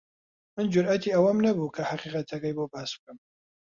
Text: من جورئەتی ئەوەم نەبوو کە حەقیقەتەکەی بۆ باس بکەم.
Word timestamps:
من 0.57 0.65
جورئەتی 0.75 1.13
ئەوەم 1.15 1.37
نەبوو 1.45 1.73
کە 1.75 1.81
حەقیقەتەکەی 1.89 2.55
بۆ 2.57 2.65
باس 2.73 2.91
بکەم. 2.97 3.17